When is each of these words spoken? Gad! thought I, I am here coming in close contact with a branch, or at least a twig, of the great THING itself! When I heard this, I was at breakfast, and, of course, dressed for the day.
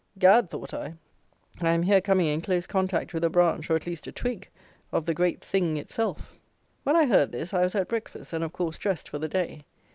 Gad! 0.17 0.49
thought 0.49 0.73
I, 0.73 0.95
I 1.61 1.69
am 1.73 1.83
here 1.83 2.01
coming 2.01 2.25
in 2.25 2.41
close 2.41 2.65
contact 2.65 3.13
with 3.13 3.23
a 3.23 3.29
branch, 3.29 3.69
or 3.69 3.75
at 3.75 3.85
least 3.85 4.07
a 4.07 4.11
twig, 4.11 4.49
of 4.91 5.05
the 5.05 5.13
great 5.13 5.41
THING 5.45 5.77
itself! 5.77 6.33
When 6.81 6.95
I 6.95 7.05
heard 7.05 7.31
this, 7.31 7.53
I 7.53 7.61
was 7.61 7.75
at 7.75 7.87
breakfast, 7.87 8.33
and, 8.33 8.43
of 8.43 8.51
course, 8.51 8.79
dressed 8.79 9.07
for 9.07 9.19
the 9.19 9.29
day. 9.29 9.61